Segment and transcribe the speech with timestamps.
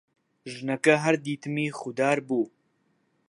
[0.53, 2.43] ژنەکە هەر دیتمی خودار بوو: